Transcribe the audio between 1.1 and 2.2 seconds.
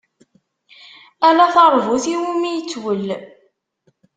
Ala taṛbut